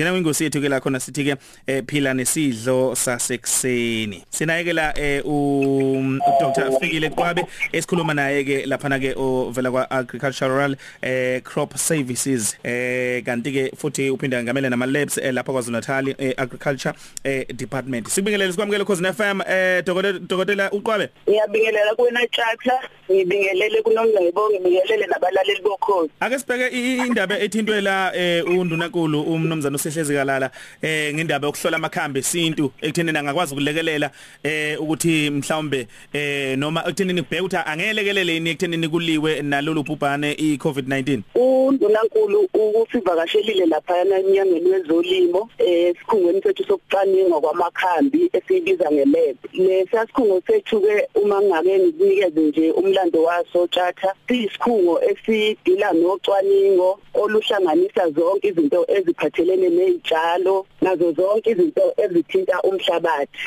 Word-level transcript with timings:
singena 0.00 0.12
kwingosi 0.12 0.44
yethu 0.44 0.60
ke 0.62 0.68
la 0.68 0.80
khona 0.80 1.00
sithi 1.00 1.24
ke 1.24 1.34
eh, 1.66 1.82
phila 1.86 2.14
nesidlo 2.14 2.94
sasekuseni. 2.96 4.22
Sinayeke 4.30 4.72
la 4.72 4.92
eh, 4.96 5.20
u 5.26 6.18
Dr. 6.40 6.72
Fikile 6.80 7.10
Qwabe 7.10 7.44
esikhuluma 7.72 8.14
naye 8.14 8.44
ke 8.44 8.66
lapha 8.66 8.88
na 8.88 8.98
ke 8.98 9.12
ovela 9.16 9.70
kwa 9.70 9.90
agricultural 9.90 10.76
eh, 11.02 11.42
crop 11.42 11.76
services. 11.76 12.56
Eh 12.64 13.22
kanti 13.24 13.52
ke 13.52 13.72
futhi 13.76 14.08
uphinda 14.10 14.42
ngamele 14.42 14.70
nama 14.70 14.86
labs 14.86 15.18
eh, 15.18 15.34
lapha 15.34 15.52
kwaZulu 15.52 15.76
Natal 15.76 16.08
eh, 16.18 16.32
agriculture 16.38 16.94
eh, 17.24 17.44
department. 17.54 18.08
Sibingelele 18.08 18.52
sikwamukele 18.52 18.84
cause 18.84 19.02
FM 19.12 19.40
eh 19.46 19.82
dokotela 19.84 20.70
uqwabe. 20.70 21.08
Ngiyabingelela 21.28 21.94
kuwena 21.94 22.26
Tjatha 22.26 22.80
ngibingelele 23.10 23.82
kunomngcebo 23.82 24.50
ngibingelele 24.50 25.06
nabalaleli 25.06 25.62
bokhozi. 25.62 26.10
Ake 26.20 26.38
sibheke 26.38 26.68
indaba 27.06 27.38
ethintwe 27.38 27.80
la 27.80 28.16
eh, 28.16 28.44
undunankulu 28.48 29.22
umnumzana 29.22 29.78
usehlezi 29.90 30.14
kalala 30.14 30.50
eh 30.82 31.14
ngendaba 31.14 31.46
yokuhlola 31.46 31.76
amakhambi 31.76 32.18
esintu 32.20 32.72
ekuthenini 32.82 33.18
angakwazi 33.18 33.54
ukulekelela 33.54 34.10
eh 34.42 34.80
ukuthi 34.82 35.30
mhlawumbe 35.30 35.86
eh 36.12 36.58
noma 36.58 36.80
ekuthenini 36.80 37.22
kubheka 37.22 37.42
ukuthi 37.42 37.56
angelekelele 37.56 38.32
yini 38.34 38.50
ekuthenini 38.50 38.88
kuliwe 38.88 39.42
nalolu 39.42 39.82
bhubhane 39.82 40.32
iCovid-19 40.32 41.20
undunankulu 41.34 42.48
ukusivakashelile 42.54 43.66
lapha 43.66 43.98
enyangeni 43.98 44.70
wezolimo 44.70 45.50
eh 45.58 45.94
sikhungweni 45.98 46.42
sethu 46.42 46.64
sokucwaninga 46.64 47.40
kwamakhambi 47.40 48.30
esibiza 48.32 48.90
ngelab. 48.90 49.36
Lesasikhungo 49.52 50.42
sethu 50.46 50.80
ke 50.80 51.08
uma 51.14 51.42
ngake 51.42 51.78
ngikunikeze 51.78 52.40
nje 52.40 52.70
umlando 52.70 53.22
waso 53.22 53.66
tjatha 53.66 54.14
siyisikhungo 54.28 55.00
esidila 55.02 55.92
nocwaningo 55.92 57.00
oluhlanganisa 57.14 58.10
zonke 58.10 58.48
izinto 58.48 58.86
eziphathelene 58.88 59.68
nezitshalo 59.80 60.66
nazo 60.82 61.12
zonke 61.12 61.50
izinto 61.50 61.84
ezithinta 62.04 62.56
umhlabathi. 62.68 63.44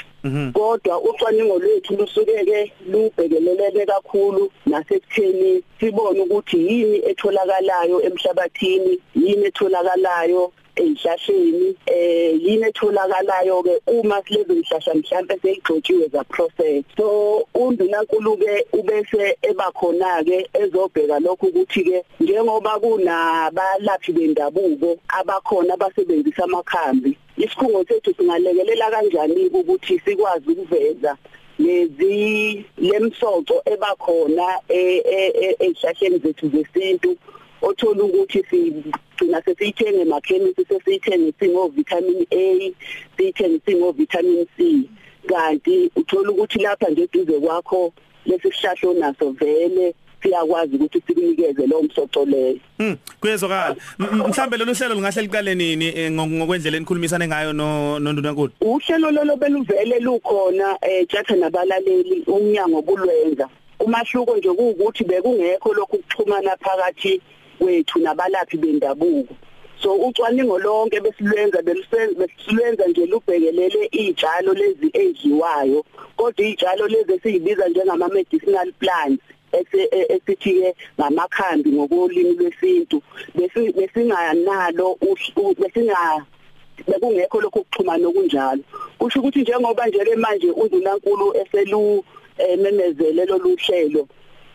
Kodwa 0.53 1.01
ucwaningo 1.01 1.59
lwethu 1.59 1.95
lusuke 1.99 2.45
ke 2.45 2.71
lubhekeleleke 2.91 3.85
kakhulu 3.85 4.51
nasekutheni 4.65 5.63
sibone 5.79 6.19
ukuthi 6.21 6.57
yini 6.67 6.97
etholakalayo 7.09 7.97
emhlabathini 8.07 8.93
yini 9.15 9.45
etholakalayo 9.45 10.51
ezihlahleni 10.75 11.75
eh 11.85 12.33
yini 12.41 12.67
etholakalayo 12.67 13.63
ke 13.63 13.81
uma 13.87 14.21
silezo 14.23 14.53
zihlahla 14.53 14.93
mhlambe 14.95 15.39
seyigcotshiwe 15.41 16.07
za 16.07 16.23
process 16.23 16.83
so 16.97 17.47
undunankulu 17.53 18.37
ke 18.37 18.65
ubese 18.73 19.37
ebakhona 19.41 20.23
ke 20.23 20.49
ezobheka 20.53 21.19
lokho 21.19 21.47
ukuthi 21.47 21.83
ke 21.83 22.03
njengoba 22.19 22.79
kunabalaphi 22.79 24.11
bendabuko 24.11 24.97
abakhona 25.07 25.73
abasebenzisa 25.73 26.43
amakhambi 26.43 27.17
isikhungo 27.37 27.85
sethu 27.85 28.13
singalekelela 28.17 28.91
kanjani 28.91 29.47
ukuthi 29.47 29.99
sikwazi 30.05 30.51
ukuveza 30.51 31.17
lezi 31.59 32.65
lemsoco 32.77 33.61
ebakhona 33.65 34.59
ezihlahleni 34.69 36.17
zethu 36.17 36.49
zesintu 36.49 37.17
othola 37.61 38.03
ukuthi 38.03 38.43
sigcina 39.17 39.41
sesiyithenge 39.41 40.01
emakhemisi 40.01 40.65
sesiyithenge 40.65 41.33
singo 41.39 41.67
vitamin 41.67 42.25
A 42.31 42.73
siyithenge 43.17 43.61
singo 43.65 43.91
vitamin 43.91 44.45
C. 44.57 44.89
Kanti 45.27 45.91
uthola 45.95 46.31
ukuthi 46.31 46.59
lapha 46.59 46.89
nje 46.89 47.07
duze 47.13 47.39
kwakho 47.39 47.93
lesi 48.25 48.51
sihlahla 48.51 48.89
onaso 48.89 49.31
vele 49.31 49.95
siyakwazi 50.23 50.75
ukuthi 50.75 51.01
sikunikeze 51.07 51.67
lo 51.67 51.83
msoco 51.83 52.25
leyo. 52.25 52.59
Mm 52.79 52.97
kuyezwakala. 53.19 53.75
Mhlambe 53.99 54.57
lolu 54.57 54.73
hlelo 54.73 54.95
lingahle 54.95 55.21
liqale 55.21 55.55
nini 55.55 56.11
ngokwendlela 56.11 56.77
enikhulumisane 56.77 57.27
ngayo 57.27 57.53
no 57.53 57.99
nondunankulu? 57.99 58.51
Uhlelo 58.61 59.11
lolo 59.11 59.35
beluvele 59.35 59.99
lukhona 59.99 60.77
eh 60.81 61.07
jatha 61.09 61.35
nabalaleli 61.35 62.23
umnyango 62.27 62.81
bulwenza 62.81 63.49
umahluko 63.79 64.37
nje 64.37 64.49
kuukuthi 64.49 65.03
bekungekho 65.03 65.73
lokhu 65.73 65.97
kuxhumana 65.97 66.57
phakathi 66.57 67.21
kwethu 67.59 67.99
nabalaphi 67.99 68.57
bendabuko. 68.57 69.35
So 69.81 69.95
ucwaningo 69.95 70.59
lonke 70.59 70.99
besilwenza 70.99 71.61
besilwenza 71.61 72.87
nje 72.87 73.05
lubhekelele 73.05 73.89
izitshalo 73.91 74.53
lezi 74.53 74.89
ezidliwayo 74.93 75.85
kodwa 76.17 76.45
izitshalo 76.45 76.87
lezi 76.87 77.13
esizibiza 77.13 77.67
njengama 77.67 78.07
medicinal 78.07 78.71
plants 78.71 79.23
esithi 79.51 80.35
ke 80.35 80.75
ngamakhambi 80.99 81.71
ngokolimi 81.71 82.33
lwesintu. 82.33 83.01
Besinganalo 83.75 84.97
besinga 85.59 86.25
bekungekho 86.87 87.41
lokho 87.41 87.61
kuxhumana 87.63 88.07
okunjalo 88.07 88.63
kusho 88.97 89.19
ukuthi 89.19 89.41
njengoba 89.41 89.87
nje 89.87 89.99
ke 89.99 90.15
manje 90.15 90.51
undunankulu 90.51 91.33
eselu 91.37 92.03
memezele 92.57 93.25
lo 93.25 93.37
luhlelo 93.37 94.07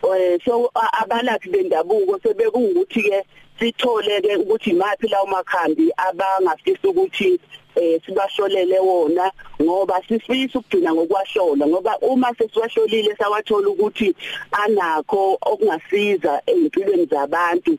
eh 0.03 0.39
so 0.45 0.71
abalaphi 0.73 1.49
bendabuko 1.49 2.19
sebekungukuthi 2.23 3.01
ke 3.01 3.25
sithole 3.59 4.21
ke 4.21 4.35
ukuthi 4.35 4.73
mathi 4.73 5.07
lawo 5.07 5.27
makhambi 5.27 5.91
abangafisa 5.97 6.87
ukuthi 6.89 7.39
eh 7.79 8.01
sibahlolele 8.05 8.79
wona 8.79 9.31
ngoba 9.61 10.01
sifisa 10.07 10.59
ukugcina 10.59 10.93
ngokwahlola 10.93 11.67
ngoba 11.67 11.97
uma 12.01 12.35
sesiwahlolile 12.37 13.15
sawathola 13.15 13.69
ukuthi 13.69 14.15
anakho 14.51 15.37
okungasiza 15.41 16.41
empilweni 16.45 17.05
zabantu. 17.05 17.77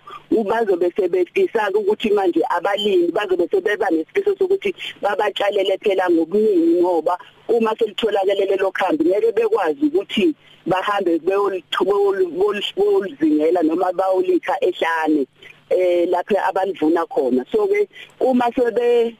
Bazobe 0.50 0.92
sebefisa 0.96 1.70
ukuthi 1.74 2.10
manje 2.10 2.40
abalimi 2.48 3.12
bazobe 3.12 3.48
sebeba 3.50 3.90
nesifiso 3.90 4.36
sokuthi 4.38 4.74
babatshalele 5.02 5.78
phela 5.78 6.10
ngobuningi 6.10 6.80
ngoba 6.80 7.18
uma 7.48 7.76
selitholakele 7.76 8.46
lelo 8.46 8.72
khambi 8.72 9.04
ngeke 9.04 9.32
bekwazi 9.32 9.86
ukuthi 9.86 10.34
bahambe 10.66 11.18
beyolizingela 11.18 13.62
noma 13.62 13.92
bawulitha 13.92 14.56
ehlane 14.60 15.26
eh 15.70 16.08
lapha 16.08 16.46
abalivuna 16.48 17.06
khona. 17.06 17.44
So 17.52 17.66
ke 17.66 17.88
uma 18.20 18.50
sebe 18.54 19.16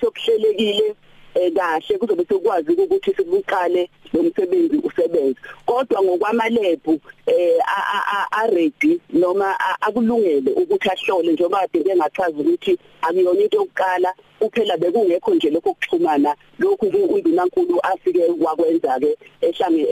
sekuhlelekile 0.00 0.94
kahle 1.56 1.98
kuzobe 1.98 2.24
sekwazi 2.24 2.72
ukuthi 2.72 3.14
sikuqale 3.16 3.82
lo 4.12 4.22
msebenzi 4.22 4.76
usebenze. 4.76 5.40
Kodwa 5.66 6.02
ngokwamalebhu 6.02 7.00
eh 7.26 7.58
a 8.32 8.46
ready 8.46 9.00
noma 9.12 9.56
akulungele 9.80 10.50
ukuthi 10.52 10.88
ahlole 10.88 11.32
njengoba 11.32 11.60
kade 11.60 11.84
bengachaza 11.84 12.36
ukuthi 12.36 12.78
akuyona 13.02 13.40
into 13.40 13.56
yokuqala 13.56 14.14
kuphela 14.38 14.76
bekungekho 14.76 15.34
nje 15.34 15.50
lokho 15.50 15.74
kuxhumana. 15.74 16.34
Lokhu 16.58 16.86
undunankulu 16.86 17.80
afike 17.82 18.22
wakwenza 18.40 19.00
ke 19.00 19.16
ehlange 19.40 19.82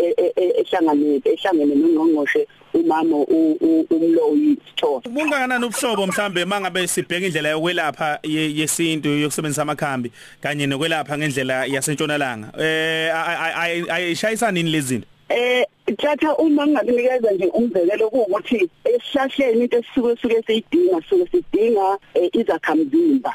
ehlangane 0.59 1.21
ehlangene 1.25 1.75
nongqongqoshe 1.75 2.47
umama 2.75 3.17
umloyi 3.17 4.57
Sithole. 4.81 5.03
Bungakanani 5.11 5.65
ubuhlobo 5.65 6.07
mhlambe 6.07 6.45
mangabe 6.45 6.87
sibheka 6.87 7.27
indlela 7.27 7.49
yokwelapha 7.49 8.19
yesintu 8.23 9.09
yokusebenzisa 9.09 9.63
amakhambi 9.63 10.13
kanye 10.41 10.67
nokwelapha 10.67 11.19
ngendlela 11.19 11.67
yasentshonalanga? 11.67 12.53
Eh 12.59 14.10
ayishayisana 14.11 14.61
ini 14.61 14.71
lezi 14.71 14.89
zinto? 14.89 15.07
Eh 15.29 15.65
thatha 15.99 16.37
uma 16.37 16.67
ngingakunikeza 16.67 17.31
nje 17.31 17.47
umzekelo 17.47 18.11
kuukuthi 18.11 18.71
esihlahleni 18.85 19.65
into 19.65 19.79
esisuke 19.79 20.17
suke 20.23 20.43
siyidinga 20.47 21.03
suke 21.09 21.27
sidinga 21.31 21.99
izakhamzimba. 22.33 23.35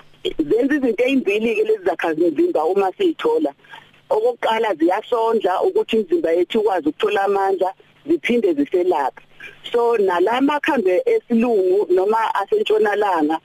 Zenza 0.49 0.75
izinto 0.75 1.03
ezimbili 1.03 1.55
ke 1.55 1.63
lezi 1.63 1.85
zakhamzimba 1.85 2.65
uma 2.65 2.91
siyithola. 2.97 3.51
Okokuqala 4.09 4.75
ziyasondla 4.75 5.61
ukuthi 5.61 5.95
imizimba 5.95 6.31
yethu 6.31 6.59
ikwazi 6.59 6.89
ukuthola 6.89 7.23
amandla 7.23 7.73
ziphinde 8.07 8.53
ziselapha 8.53 9.21
so 9.71 9.97
nalamakhambe 9.97 11.01
esilungu 11.05 11.87
noma 11.93 12.35
asentshonalanga 12.35 13.39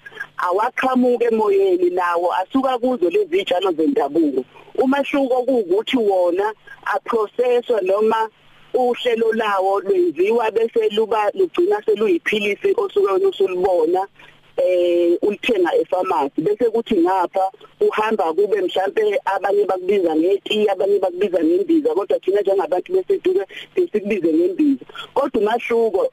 awaqhamuke 0.46 1.24
emoyeni 1.24 1.90
nawo 1.90 2.32
asuka 2.40 2.78
kuzo 2.78 3.10
lezi 3.10 3.30
zitshalo 3.36 3.72
zendabuko. 3.72 4.44
Umahluko 4.78 5.42
kuukuthi 5.42 5.96
wona 5.96 6.52
aprocesswa 6.94 7.80
noma 7.80 8.28
uhlelo 8.74 9.32
lawo 9.32 9.80
lwenziwa 9.80 10.50
bese 10.50 10.88
luba 10.88 11.30
lugcina 11.34 11.82
seluyiphilisi 11.84 12.74
osuke 12.76 13.12
wena 13.12 13.28
usulibona 13.28 14.06
eh 14.56 15.18
ulithenga 15.22 15.74
epharmacy. 15.74 16.40
Bese 16.40 16.70
kuthi 16.70 16.96
ngapha 16.96 17.50
uhamba 17.80 18.24
kube 18.32 18.60
mhlambe 18.60 19.20
abanye 19.24 19.64
bakubiza 19.64 20.16
ngeti 20.16 20.68
abanye 20.68 20.98
bakubiza 20.98 21.44
ngembiza 21.44 21.94
kodwa 21.94 22.18
thina 22.18 22.40
njengabantu 22.40 22.92
beseduke 22.92 23.44
sikubize 23.74 24.32
ngembiza 24.32 24.84
kodwa 25.14 25.40
umahluko 25.40 26.12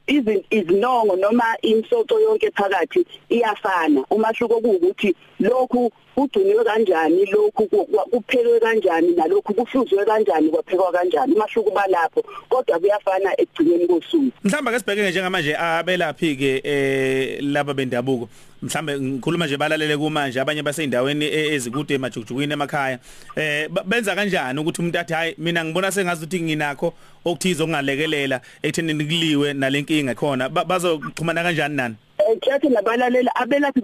izinongo 0.49 1.15
noma 1.15 1.57
imsoco 1.61 2.19
yonke 2.19 2.51
phakathi 2.51 3.05
iyafana. 3.29 4.03
Umahluko 4.09 4.61
kuukuthi 4.61 5.15
lokhu 5.39 5.91
kugciniwe 6.15 6.63
kanjani 6.63 7.25
lokhu 7.25 7.67
kuphekwe 8.11 8.59
kanjani 8.59 9.11
nalokhu 9.15 9.53
kufuzwe 9.53 10.05
kanjani 10.05 10.49
kwaphekwa 10.49 10.91
kanjani. 10.91 11.33
Umahluko 11.33 11.71
balapho 11.71 12.23
kodwa 12.49 12.79
kuyafana 12.79 13.41
ekugcineni 13.41 13.87
kosuku. 13.87 14.31
Mhlamba 14.43 14.71
ke 14.71 14.79
sibheke 14.79 15.09
njengamanje 15.11 15.55
abelaphi 15.57 16.35
ke 16.35 16.61
eh 16.63 17.39
laba 17.41 17.73
bendabuko. 17.73 18.29
Mhlambe 18.61 18.99
ngikhuluma 18.99 19.45
nje 19.45 19.57
balalele 19.57 19.97
kumanje 19.97 20.41
abanye 20.41 20.63
baseyindaweni 20.63 21.25
ezikude 21.25 21.93
emajukujukwini 21.93 22.53
emakhaya 22.53 22.99
eh 23.35 23.69
benza 23.85 24.15
kanjani 24.15 24.59
ukuthi 24.59 24.81
umuntu 24.81 24.99
athi 24.99 25.13
hayi 25.13 25.35
mina 25.37 25.65
ngibona 25.65 25.91
sengazi 25.91 26.25
ukuthi 26.25 26.41
nginakho 26.41 26.93
okuthize 27.25 27.63
okungalekelela 27.63 28.41
ekuthenini 28.63 29.05
kuliwe 29.05 29.53
nalenkinga 29.53 30.15
khona 30.15 30.49
bazoxhumana 30.49 31.43
kanjani 31.43 31.75
nani 31.75 31.95
echathi 32.31 32.69
nabalaleli 32.69 33.29
abelaphi 33.35 33.81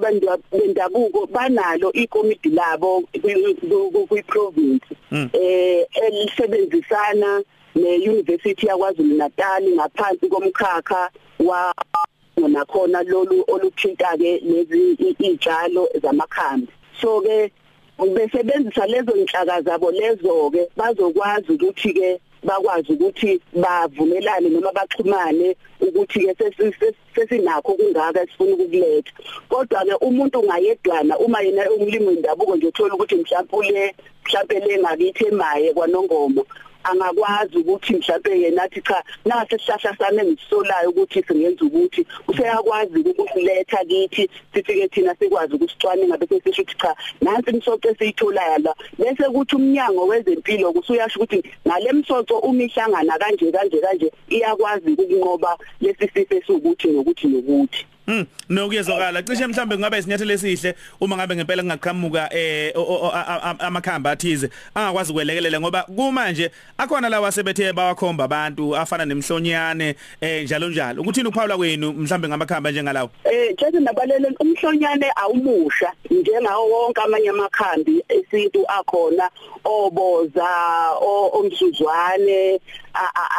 bendabuko 0.51 1.27
banalo 1.27 1.91
ikomiti 1.93 2.49
labo 2.49 3.03
kwi 4.09 4.23
province 4.23 4.85
eh 5.11 5.85
elisebenzisana 6.05 7.43
neuniversity 7.75 8.67
yakwaZulu 8.67 9.15
Natal 9.15 9.63
ngaphansi 9.75 10.29
komkhakha 10.29 11.09
wa 11.39 11.73
nakhona 12.37 13.03
lolu 13.03 13.43
oluthinta 13.47 14.17
ke 14.17 14.39
lezi 14.43 14.97
izitshalo 14.99 15.89
zamakhambi. 16.01 16.67
So 16.99 17.21
ke 17.21 17.51
besebenzisa 17.97 18.87
lezo 18.87 19.15
inhlaka 19.15 19.61
zabo 19.61 19.91
lezo 19.91 20.49
ke 20.51 20.67
bazokwazi 20.77 21.51
ukuthi 21.53 21.93
ke 21.93 22.19
bakwazi 22.43 22.93
ukuthi 22.93 23.41
bavumelane 23.53 24.49
noma 24.49 24.71
baxhumane 24.73 25.55
ukuthi 25.79 26.33
ke 26.35 26.51
sesinakho 27.15 27.73
kungaka 27.73 28.25
sifuna 28.27 28.53
ukukuletha 28.53 29.11
kodwa 29.49 29.85
ke 29.85 29.95
umuntu 30.01 30.39
ungayedwana 30.39 31.17
uma 31.19 31.41
yena 31.41 31.71
umlimi 31.71 32.05
wendabuko 32.05 32.55
nje 32.55 32.67
uthola 32.67 32.93
ukuthi 32.95 33.15
mhlawumbe 33.15 33.95
mhlawumbe 34.25 34.59
lengakithi 34.59 35.25
emaye 35.25 35.73
kwanongoma. 35.73 36.41
Angakwazi 36.83 37.57
ukuthi 37.57 37.93
mhlawumbe 37.95 38.39
yena 38.41 38.63
athi 38.63 38.81
cha 38.81 39.03
nasi 39.25 39.55
isihlahla 39.55 39.97
sami 39.97 40.19
engisolayo 40.21 40.89
ukuthi 40.89 41.23
singenza 41.27 41.65
ukuthi 41.65 42.05
useyakwazi 42.27 42.99
ukusiletha 42.99 43.85
kithi 43.85 44.29
sifike 44.53 44.87
thina 44.87 45.15
sikwazi 45.15 45.55
ukusicwaninga 45.55 46.17
bese 46.17 46.41
sisho 46.43 46.61
ukuthi 46.61 46.77
cha 46.77 46.95
nansi 47.21 47.49
imisoco 47.49 47.89
esiyitholayo 47.89 48.57
la. 48.57 48.73
Bese 48.97 49.23
kuthi 49.23 49.55
umnyango 49.55 50.07
wezempilo 50.07 50.73
kusuyasho 50.73 51.19
ukuthi 51.19 51.43
ngale 51.67 51.91
misoco 51.93 52.37
umihlangana 52.37 53.17
kanje 53.17 53.51
kanje 53.51 53.77
kanje 53.81 54.11
iyakwazi 54.29 54.91
ukunqoba 54.91 55.57
lesi 55.81 56.07
sifo 56.13 56.35
esukuthi 56.35 56.87
nokuthi 56.87 57.27
nokuthi. 57.27 57.85
Mm 58.07 58.25
nokuyezwakala. 58.49 59.23
Cishe 59.23 59.47
mhlambe 59.47 59.75
kungabe 59.75 59.97
isinyathelo 59.97 60.33
esihle 60.33 60.75
uma 61.01 61.15
ngabe 61.17 61.35
ngempela 61.35 61.63
ngaqhamuka 61.63 62.29
eh 62.33 62.73
amakhamba 63.59 64.11
athize 64.11 64.49
angakwazi 64.75 65.11
ukwelekelela 65.11 65.59
ngoba 65.59 65.83
kumanje 65.83 66.51
akhona 66.77 67.09
lawa 67.09 67.31
sebethe 67.31 67.73
bawakhomba 67.73 68.23
abantu 68.23 68.75
afana 68.75 69.05
nemhlonyane 69.05 69.95
eh 70.21 70.43
njalo 70.43 70.69
njalo. 70.69 71.01
Ukuthini 71.01 71.27
ukuphawula 71.27 71.57
kwenu 71.57 71.93
mhlambe 71.93 72.27
ngamakhamba 72.27 72.71
njengalawo 72.71 73.09
eh 73.23 73.55
tshela 73.55 73.79
nabalele 73.79 74.27
umhlonyane 74.39 75.11
awumusha 75.15 75.91
njengawo 76.11 76.69
wonke 76.69 77.01
amanye 77.01 77.29
amakhambi 77.29 78.03
esintu 78.09 78.65
akhona 78.67 79.29
oboza 79.63 80.49
omsuzwane 81.33 82.59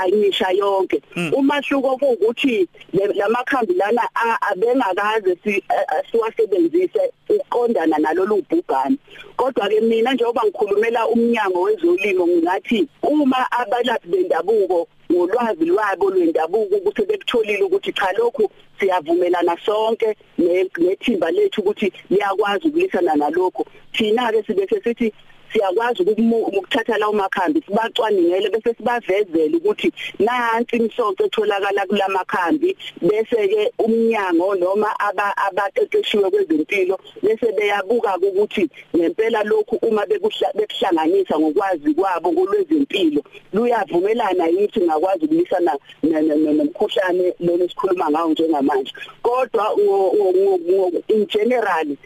ayisha 0.01 0.51
yonke. 0.51 1.03
Umahluko 1.33 2.06
ukuthi 2.06 2.69
lamakhambi 2.93 3.75
lana 3.75 4.03
abengakaze 4.51 5.62
siwasebenzise 6.11 7.12
uqondana 7.29 7.99
nalolu 7.99 8.43
bhubhane. 8.51 8.97
Kodwa 9.37 9.69
ke 9.69 9.81
mina 9.81 10.12
njengoba 10.12 10.43
ngikhulumela 10.45 11.09
umnyango 11.09 11.62
wezolimo 11.62 12.27
ngingathi 12.27 12.89
uma 13.03 13.51
abalaphi 13.51 14.09
bendabuko 14.09 14.89
ngolwazi 15.12 15.65
lwabo 15.65 16.11
lwendabuko 16.11 16.77
ukuthi 16.77 17.03
bekutholile 17.03 17.62
ukuthi 17.62 17.93
cha 17.93 18.12
lokhu 18.12 18.51
siyavumelana 18.81 19.56
sonke 19.65 20.17
nethimba 20.39 21.31
lethu 21.31 21.61
ukuthi 21.61 21.93
liyakwazi 22.11 22.69
ukulisana 22.69 23.15
nalokho 23.15 23.67
thina 23.93 24.33
ke 24.33 24.43
sibe 24.43 24.67
sithi 24.69 25.12
siyakwazi 25.55 26.03
ukuthatha 26.03 26.99
lawo 26.99 27.12
makhambi 27.12 27.62
sibacwaningele 27.67 28.51
bese 28.51 28.75
sibavezele 28.75 29.56
ukuthi 29.56 29.93
nansi 30.19 30.77
imisoco 30.77 31.25
etholakala 31.25 31.87
kulamakhambi 31.87 32.77
bese 33.03 33.49
ke 33.49 33.73
umnyango 33.79 34.55
noma 34.55 34.89
abaqeqeshiwe 35.47 36.31
kwezempilo 36.31 36.99
bese 37.23 37.53
beyabuka 37.53 38.17
ukuthi 38.17 38.69
ngempela 38.97 39.43
lokhu 39.45 39.79
uma 39.83 40.06
bekuhlanganisa 40.06 41.39
ngokwazi 41.39 41.95
kwabo 41.95 42.33
kolwezempilo 42.33 43.23
luyavumelana 43.53 44.47
yithi 44.47 44.81
ngakwazi 44.81 45.25
ukulisana 45.25 45.73
nomkhuhlane 46.03 47.35
lo 47.41 47.69
sikhuluma 47.69 48.11
ngawo 48.11 48.31
njengamanje. 48.31 48.93
Kodwa 49.23 49.75
in 51.09 51.27
general 51.27 51.97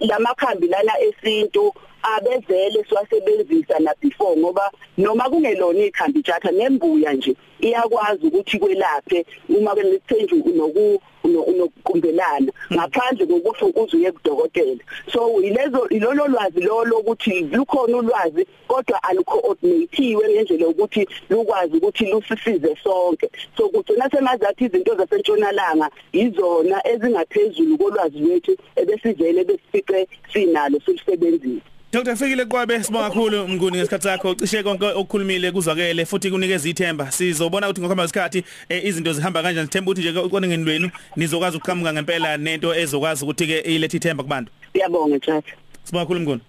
lamakhambi 0.00 0.66
lana 0.66 0.92
esintu 1.00 1.72
abevele 2.02 2.84
siwasebenzisa 2.88 3.78
na 3.78 3.94
before 4.00 4.36
ngoba 4.36 4.70
noma 4.98 5.30
kungelona 5.30 5.84
ikhambi 5.84 6.22
jatha 6.22 6.50
nembuya 6.50 7.12
nje 7.12 7.36
iyakwazi 7.60 8.26
ukuthi 8.26 8.58
kwelaphe 8.58 9.26
uma 9.48 9.74
kunethenju 9.74 10.36
noku 10.56 11.00
unokuqumbelana 11.24 12.52
ngaphandle 12.72 13.26
kokuthi 13.26 13.64
ukuze 13.64 13.96
uye 13.96 14.12
kudokotela. 14.12 14.82
So 15.12 15.40
yilezo 15.42 15.88
ilolo 15.88 16.26
lwazi 16.28 16.60
lolo 16.60 16.98
ukuthi 16.98 17.40
lukhona 17.52 17.96
ulwazi 17.96 18.46
kodwa 18.68 19.02
alucoordinatiwe 19.02 20.28
ngendlela 20.28 20.68
ukuthi 20.68 21.08
lukwazi 21.30 21.76
ukuthi 21.76 22.04
lusisize 22.06 22.76
sonke. 22.82 23.30
So 23.56 23.68
kugcina 23.68 24.10
semazathi 24.10 24.64
izinto 24.64 24.94
zasentshonalanga 24.96 25.90
izona 26.12 26.86
ezingaphezulu 26.86 27.78
kolwazi 27.78 28.18
lwethu 28.18 28.56
ebesivele 28.76 29.44
besifice 29.44 30.08
sinalo 30.32 30.80
silisebenzisa 30.84 31.70
Dr 31.92 32.16
Fikile 32.16 32.44
Kwabe 32.44 32.84
sibonga 32.84 33.08
kakhulu 33.08 33.48
mnguni 33.48 33.76
ngesikhathi 33.76 34.04
sakho. 34.04 34.34
Cishe 34.34 34.62
konke 34.62 34.86
okukhulumile 34.86 35.52
kuzwakele 35.52 36.06
futhi 36.06 36.30
kunikeza 36.30 36.68
ithemba. 36.68 37.10
Sizobona 37.10 37.66
ukuthi 37.66 37.80
ngokuhamba 37.80 38.02
kwesikhathi 38.02 38.44
izinto 38.68 39.12
zihamba 39.12 39.42
kanjani. 39.42 39.66
Sithemba 39.66 39.90
ukuthi 39.90 40.10
nje 40.10 40.28
koningeni 40.28 40.64
lwenu 40.64 40.90
nizokwazi 41.16 41.56
ukuqhamuka 41.56 41.92
ngempela 41.92 42.36
nento 42.36 42.74
ezokwazi 42.74 43.24
ukuthi 43.24 43.46
ke 43.46 43.58
ilethe 43.58 43.96
ithemba 43.96 44.22
kubantu. 44.22 44.52
Siyabonga 44.72 45.18
tjatha 45.18 45.52
Sibonga 45.84 46.04
kakhulu 46.04 46.20
mnguni. 46.20 46.40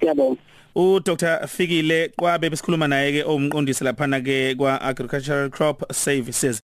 Siyabonga. 0.00 0.40
U 0.76 1.00
Dr 1.00 1.46
Fikile 1.46 2.08
Kwabe 2.16 2.50
besikhuluma 2.50 2.88
naye 2.88 3.12
ke 3.12 3.22
omqondisi 3.28 3.84
lapha 3.84 4.06
na 4.06 4.20
ke 4.20 4.54
kwa 4.54 4.80
Agricultural 4.82 5.50
Crop 5.50 5.92
Services. 5.92 6.62